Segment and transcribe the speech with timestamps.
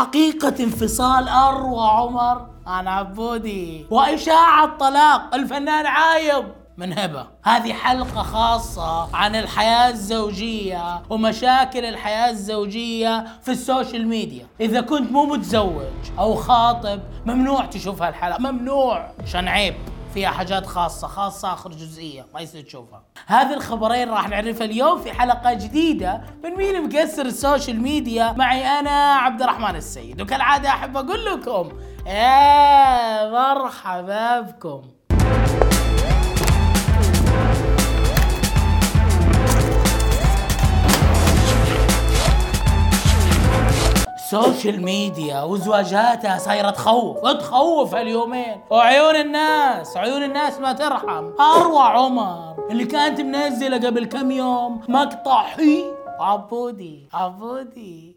[0.00, 3.86] حقيقة انفصال أروى عمر عن عبودي.
[3.90, 6.44] وإشاعة طلاق الفنان عايض
[6.76, 7.26] من هبة.
[7.44, 14.46] هذه حلقة خاصة عن الحياة الزوجية ومشاكل الحياة الزوجية في ال social media.
[14.60, 18.38] إذا كنت مو متزوج أو خاطب ممنوع تشوف هالحلقة.
[18.38, 19.10] ممنوع.
[19.22, 19.74] عشان عيب
[20.14, 23.02] فيها حاجات خاصة خاصة آخر جزئية ما يصير تشوفها.
[23.26, 28.32] هذه الخبرين راح نعرفها اليوم في حلقة جديدة من مين مكسر ال social media.
[28.32, 30.20] معي أنا عبد الرحمن السيد.
[30.20, 31.72] وكالعادة أحب أقول لكم
[32.06, 34.82] يا مرحبا بكم.
[44.30, 47.18] السوشيال ميديا وزواجاتها صايرة تخوف.
[47.28, 51.30] تخوف هاليومين وعيون الناس عيون الناس ما ترحم.
[51.40, 54.80] أروى عمر اللي كانت منزلة قبل كم يوم.
[54.88, 55.84] مقطع حي.
[56.20, 58.16] عبودي عبودي.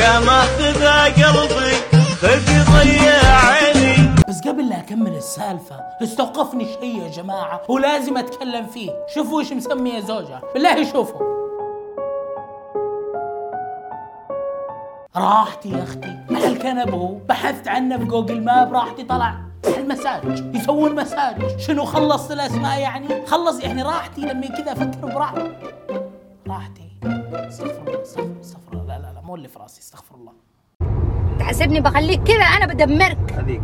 [0.00, 1.74] يا ما خذا قلبي
[2.20, 4.14] خذ ضيع عيني.
[4.28, 8.90] بس قبل لا أكمل السالفة استوقفني شيء يا جماعة ولازم أتكلم فيه.
[9.14, 10.42] شوفوا إيش مسمية زوجها.
[10.54, 11.41] بالله شوفوا.
[15.16, 16.18] راحتي يا أختي.
[16.30, 19.34] مع الكنبه بحثت عنه في جوجل ماب راحتي طلع
[19.66, 20.54] المساج.
[20.54, 21.58] يسوون مساج.
[21.58, 25.52] شنو خلصت الأسماء يعني؟ خلص يعني راحتي لما كذا أفكر براحتي.
[26.48, 26.92] راحتي.
[27.32, 28.84] استغفر الله استغفر الله استغفر الله.
[28.84, 30.32] لا لا لا مو اللي في راسي استغفر الله.
[31.38, 33.32] تحسبني بخليك كذا أنا بدمرك.
[33.32, 33.62] هذيك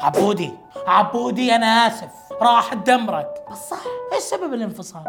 [0.00, 0.50] عبودي
[0.86, 2.10] عبودي أنا آسف.
[2.42, 5.04] راح دمرك بس صح إيش سبب الانفصال؟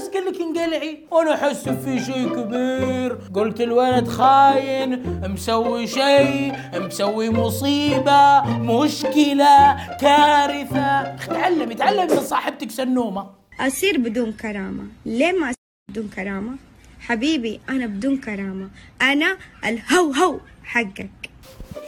[0.00, 3.18] بس قال لك انقلعي وأنا أحس في شيء كبير.
[3.34, 11.16] قلت الولد خاين مسوي شيء مسوي مصيبة مشكلة كارثة.
[11.26, 13.30] تعلمي تعلمي من صاحبتك سنومة.
[13.60, 14.84] أصير بدون كرامة.
[15.06, 16.52] ليه ما أصير بدون كرامة؟
[17.00, 18.68] حبيبي أنا بدون كرامة.
[19.02, 21.10] أنا الهوهو حقك.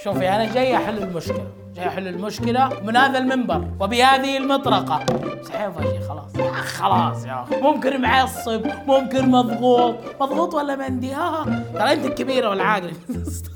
[0.04, 1.61] شوفي أنا جاي أحل المشكلة.
[1.74, 5.06] جاي احل المشكلة من هذا المنبر وبهذه المطرقة.
[5.42, 6.32] سحيف شيء خلاص.
[6.76, 7.60] خلاص يا أخي.
[7.60, 9.96] ممكن معصب ممكن مضغوط.
[10.20, 11.44] مضغوط ولا مندي؟ ها
[11.74, 12.92] ترى أنت الكبيرة والعاقلة.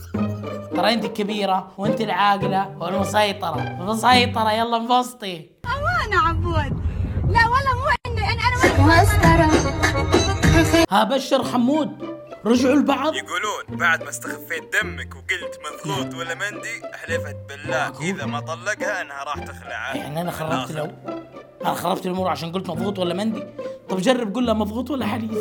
[0.76, 3.60] ترى أنت الكبيرة وأنت العاقلة والمسيطرة.
[3.80, 5.50] المسيطره يلا انبسطي
[6.06, 6.80] أنا عبود.
[7.28, 9.50] لا والله مو إني أنا أنا
[10.90, 12.05] ها بشر حمود.
[12.44, 18.00] رجعوا لبعض؟ يقولون بعد ما استخفيت دمك وقلت مضغوط ولا مندي حلفت بالله.
[18.00, 19.96] إذا ما طلقها أنها راح تخلعه.
[19.96, 20.90] يعني أنا خربت لو
[21.64, 23.42] أنا خربت الأمور عشان قلت مضغوط ولا مندي.
[23.88, 25.38] طب جرب قول له مضغوط ولا حديث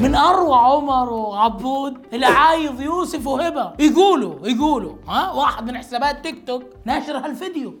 [0.00, 3.72] من أروع عمر وعبود إلى عايض يوسف وهبة.
[3.78, 7.74] يقولوا يقولوا ها؟ واحد من حسابات تيك توك ناشر هالفيديو.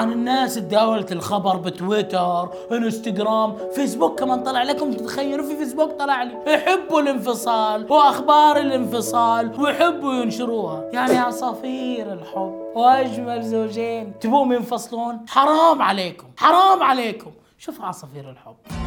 [0.00, 6.34] طبعا الناس تداولت الخبر بتويتر انستغرام فيسبوك كمان طلع لكم تتخيلوا في فيسبوك طلع لي.
[6.46, 10.84] يحبوا الانفصال وأخبار الانفصال ويحبوا ينشروها.
[10.92, 15.20] يعني عصافير الحب وأجمل زوجين تبوهم ينفصلون.
[15.28, 17.30] حرام عليكم حرام عليكم.
[17.58, 18.79] شوف عصافير الحب.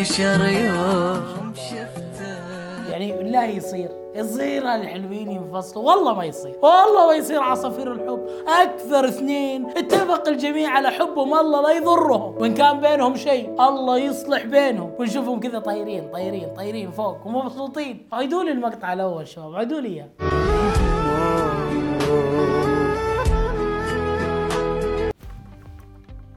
[0.00, 2.90] البشر يوم شفته.
[2.90, 3.90] يعني بالله يصير.
[4.14, 5.84] يصير الحلوين ينفصلوا.
[5.84, 6.54] والله ما يصير.
[6.62, 8.26] والله ما يصير عصافير الحب.
[8.48, 11.34] أكثر اثنين اتفق الجميع على حبهم.
[11.34, 12.36] الله لا يضرهم.
[12.36, 14.92] وان كان بينهم شيء الله يصلح بينهم.
[14.98, 18.08] ونشوفهم كذا طايرين طايرين طايرين فوق ومبسوطين.
[18.12, 19.54] عيدوا لي المقطع الأول شباب.
[19.54, 20.08] عيدوا لي إياه.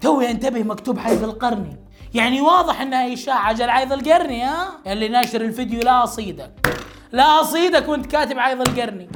[0.02, 1.78] توي انتبه مكتوب عايض القرني.
[2.14, 6.52] يعني واضح إنها اشاعه أجل عايض القرني ها؟ اللي ناشر الفيديو لا أصيدك.
[7.12, 9.10] لا أصيدك وأنت كاتب عايض القرني.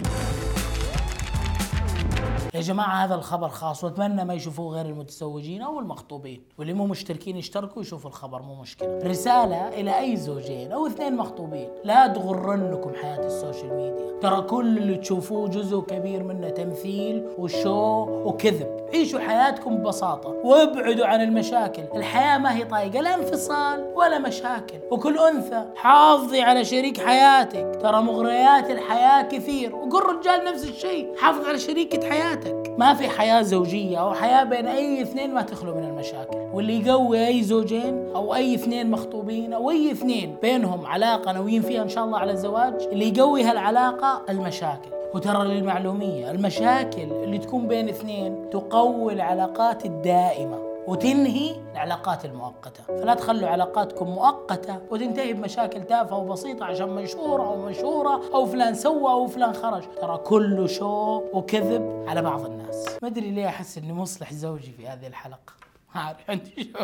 [2.57, 6.43] يا جماعة هذا الخبر خاص وأتمنى ما يشوفوه غير المتزوجين أو المخطوبين.
[6.57, 8.99] واللي مو مشتركين يشتركوا يشوفوا الخبر مو مشكلة.
[9.03, 11.69] رسالة إلى أي زوجين أو اثنين مخطوبين.
[11.83, 14.19] لا تغرنكم حياة ال social media.
[14.21, 18.77] ترى كل اللي تشوفوه جزء كبير منه تمثيل وشو وكذب.
[18.93, 21.83] عيشوا حياتكم ببساطة وابعدوا عن المشاكل.
[21.95, 24.79] الحياة ما هي طايقة لا انفصال ولا مشاكل.
[24.91, 27.79] وكل أنثى حافظي على شريك حياتك.
[27.81, 32.46] ترى مغريات الحياة كثير وكل رجال نفس الشيء حافظ على شريكة حياتك.
[32.77, 36.37] ما في حياة زوجية أو حياة بين أي اثنين ما تخلو من المشاكل.
[36.53, 41.83] واللي يقوي أي زوجين أو أي اثنين مخطوبين أو أي اثنين بينهم علاقة ناويين فيها
[41.83, 44.89] إن شاء الله على الزواج اللي يقوي هالعلاقة المشاكل.
[45.13, 50.66] وترى للمعلومية المشاكل اللي تكون بين اثنين تقوي العلاقات الدائمة.
[50.87, 52.83] وتنهي العلاقات المؤقتة.
[52.83, 59.11] فلا تخلوا علاقاتكم مؤقتة وتنتهي بمشاكل تافهة وبسيطة عشان منشورة أو منشورة أو فلان سوى
[59.11, 59.83] أو فلان خرج.
[60.01, 62.87] ترى كله شو وكذب على بعض الناس.
[63.01, 65.53] ما أدري ليه أحس إني مصلح زوجي في هذه الحلقة.
[65.95, 66.83] ما عندي شو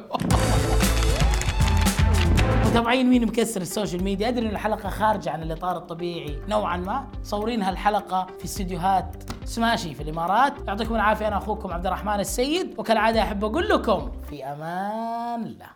[2.66, 7.08] متابعين مين مكسر ال social media؟ أدري إن الحلقة خارجة عن الإطار الطبيعي نوعا ما.
[7.22, 10.54] مصورين هالحلقة في استديوهات سماشي في الإمارات.
[10.68, 15.74] يعطيكم العافية أنا أخوكم عبد الرحمن السيد وكالعادة أحب أقول لكم في أمان الله.